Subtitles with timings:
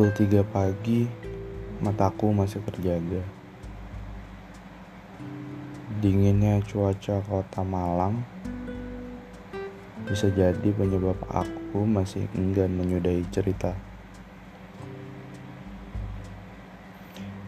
[0.00, 1.04] Pukul 3 pagi,
[1.84, 3.20] mataku masih terjaga.
[6.00, 8.24] Dinginnya cuaca kota Malang
[10.08, 13.76] bisa jadi penyebab aku masih enggan menyudahi cerita.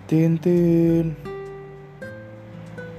[0.04, 1.16] Tintin.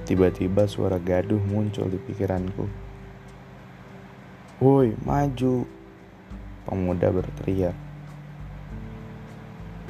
[0.02, 2.66] Tiba-tiba suara gaduh muncul di pikiranku.
[4.58, 5.62] Woi, maju.
[6.66, 7.83] Pemuda berteriak.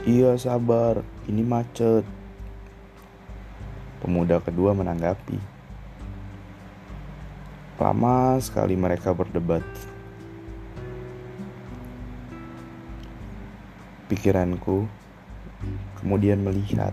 [0.05, 2.05] Iya sabar, ini macet.
[4.05, 5.41] Pemuda kedua menanggapi.
[7.81, 9.65] Lama sekali mereka berdebat.
[14.13, 14.85] Pikiranku
[15.97, 16.93] kemudian melihat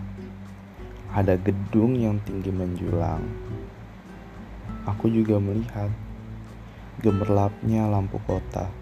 [1.12, 3.28] ada gedung yang tinggi menjulang.
[4.88, 5.92] Aku juga melihat
[7.04, 8.72] gemerlapnya lampu kota.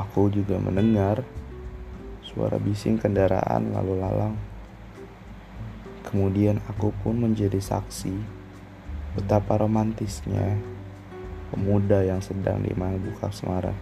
[0.00, 1.20] Aku juga mendengar
[2.30, 4.38] suara bising kendaraan lalu lalang.
[6.06, 8.14] Kemudian aku pun menjadi saksi
[9.18, 10.54] betapa romantisnya
[11.50, 13.74] pemuda yang sedang di buka asmara.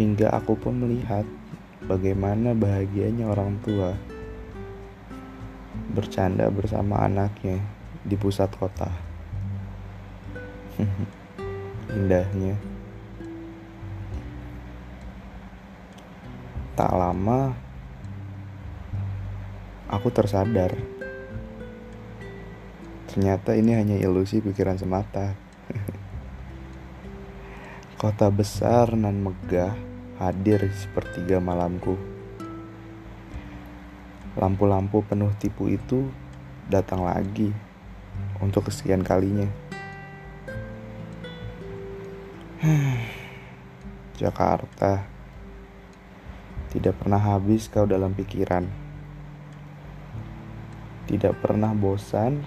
[0.00, 1.28] Hingga aku pun melihat
[1.84, 3.92] bagaimana bahagianya orang tua
[5.92, 7.60] bercanda bersama anaknya
[8.08, 8.88] di pusat kota.
[11.92, 12.77] Indahnya.
[16.78, 17.58] Tak lama,
[19.90, 20.78] aku tersadar.
[23.10, 25.34] Ternyata ini hanya ilusi pikiran semata.
[27.98, 29.74] Kota besar nan megah
[30.22, 31.98] hadir sepertiga malamku.
[34.38, 36.06] Lampu-lampu penuh tipu itu
[36.70, 37.50] datang lagi
[38.38, 39.50] untuk kesekian kalinya.
[44.22, 45.17] Jakarta.
[46.68, 48.68] Tidak pernah habis kau dalam pikiran.
[51.08, 52.44] Tidak pernah bosan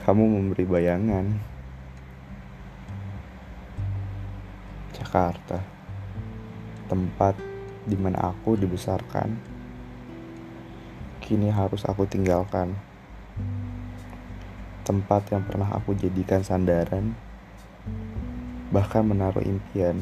[0.00, 1.26] kamu memberi bayangan.
[4.96, 5.60] Jakarta.
[6.88, 7.36] Tempat
[7.84, 9.36] di mana aku dibesarkan.
[11.20, 12.72] Kini harus aku tinggalkan.
[14.88, 17.12] Tempat yang pernah aku jadikan sandaran,
[18.72, 20.00] bahkan menaruh impian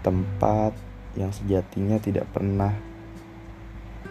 [0.00, 0.72] tempat
[1.18, 2.72] yang sejatinya tidak pernah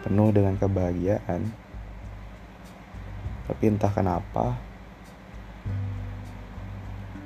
[0.06, 1.50] penuh dengan kebahagiaan.
[3.50, 4.54] Tapi entah kenapa,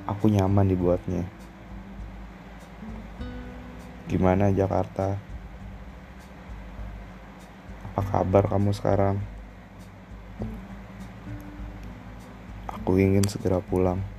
[0.08, 1.28] aku nyaman dibuatnya.
[4.08, 5.20] Gimana Jakarta?
[7.92, 9.20] Apa kabar kamu sekarang?
[12.72, 14.13] Aku ingin segera pulang.